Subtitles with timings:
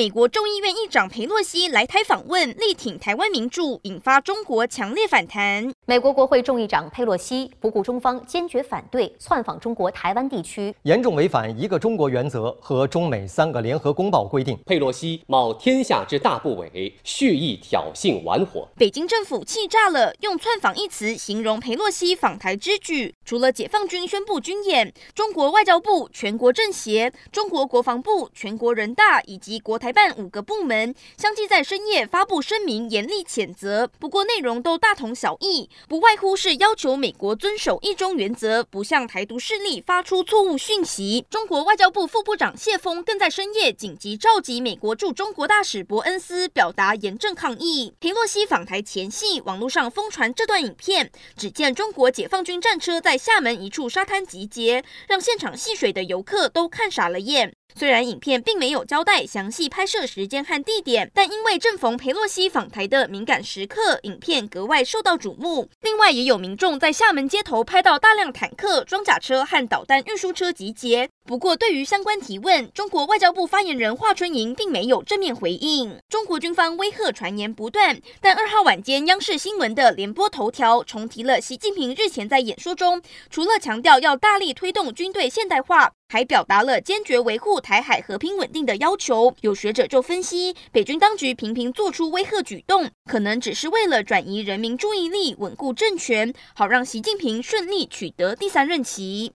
[0.00, 5.70] 美国众议院议长佩洛西来台访问，力挺台湾民主，引发中国强烈反弹。
[5.84, 14.58] 美国国会众议长佩洛西不顾中方坚决反对，窜访中国台湾地区，严重违反一个中国原则和中美三个联合公报规定。
[14.64, 18.66] 佩洛西冒天下之大不韪，蓄意挑衅玩火。
[18.78, 23.14] 北京政府气炸了，用窜访一词形容佩洛西访台之举。
[23.26, 33.88] 除了解放军宣布军演，中国外交部、全国政协、中国国防部、全国人大以及国台办五个部门相继在深夜发布声明，严厉谴责。
[33.98, 35.68] 不过内容都大同小异。
[35.88, 41.24] 不外乎是要求美国遵守一中原则，不向台独势力发出错误讯息。
[41.30, 47.94] 中国外交部副部长谢锋更在深夜紧急召集美国驻中国大使伯恩斯，表达严正抗议。
[48.00, 57.52] 裴洛西访台前夕，网络上疯传这段影片，只见中国解放军战车在厦门一处沙滩集结，让现场戏水的游客都看傻了眼。
[57.72, 65.70] 虽然影片并没有交代详细拍摄时间和地点，但因为正逢裴洛西访台的敏感时刻，影片格外受到瞩目。
[65.80, 71.08] 另外，也有民众在厦门街头拍到大量坦克、装甲车和导弹运输车集结。
[71.24, 75.96] 不过，对于相关提问，中国外交部发言人华春莹并没有正面回应。
[76.08, 85.92] 中国军方威吓传言不断，但二号晚间央视新闻的联播头条重提了习近平日前在演说中，除了强调要大力推动军队现代化。
[86.10, 89.32] 还表达了坚决维护台海和平稳定的要求。
[89.42, 99.28] 有学者就分析，北军当局频频做出威吓举动，可能只是为了转移人民注意力，稳固政权，好让习近平顺利取得第三任期。